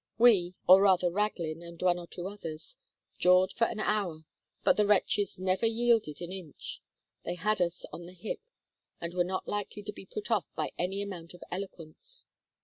We 0.17 0.55
or 0.67 0.81
rather 0.81 1.11
Raglin 1.11 1.61
and 1.61 1.79
one 1.79 1.99
or 1.99 2.07
two 2.07 2.25
others 2.27 2.75
jawed 3.19 3.53
for 3.53 3.65
an 3.65 3.79
hour; 3.79 4.23
but 4.63 4.75
the 4.75 4.87
wretches 4.87 5.37
never 5.37 5.67
yielded 5.67 6.23
an 6.23 6.31
inch. 6.31 6.81
They 7.23 7.35
had 7.35 7.61
us 7.61 7.85
on 7.93 8.07
the 8.07 8.13
hip 8.13 8.39
and 8.99 9.13
were 9.13 9.23
not 9.23 9.47
likely 9.47 9.83
to 9.83 9.93
be 9.93 10.07
put 10.07 10.31
off 10.31 10.47
by 10.55 10.71
any 10.75 11.03
amount 11.03 11.35
of 11.35 11.43
eloquence. 11.51 12.25